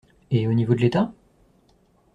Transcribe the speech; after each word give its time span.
Et 0.31 0.47
au 0.47 0.53
niveau 0.53 0.73
de 0.73 0.79
l’État? 0.79 1.13